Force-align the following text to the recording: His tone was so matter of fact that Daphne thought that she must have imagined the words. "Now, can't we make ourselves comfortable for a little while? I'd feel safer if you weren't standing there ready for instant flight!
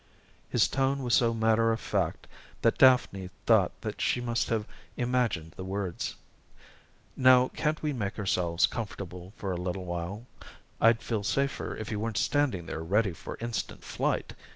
His 0.49 0.67
tone 0.67 1.03
was 1.03 1.13
so 1.13 1.31
matter 1.31 1.71
of 1.71 1.79
fact 1.79 2.25
that 2.63 2.79
Daphne 2.79 3.29
thought 3.45 3.79
that 3.81 4.01
she 4.01 4.19
must 4.19 4.49
have 4.49 4.65
imagined 4.97 5.51
the 5.55 5.63
words. 5.63 6.15
"Now, 7.15 7.49
can't 7.49 7.83
we 7.83 7.93
make 7.93 8.17
ourselves 8.17 8.65
comfortable 8.65 9.31
for 9.37 9.51
a 9.51 9.57
little 9.61 9.85
while? 9.85 10.25
I'd 10.81 11.03
feel 11.03 11.21
safer 11.21 11.75
if 11.77 11.91
you 11.91 11.99
weren't 11.99 12.17
standing 12.17 12.65
there 12.65 12.81
ready 12.83 13.13
for 13.13 13.37
instant 13.41 13.83
flight! 13.83 14.33